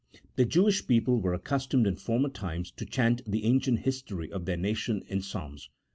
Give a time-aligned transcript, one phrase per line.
[0.35, 4.57] The Jewish people were accustomed in former times to chant the ancient history of their
[4.57, 5.69] nation in psalms.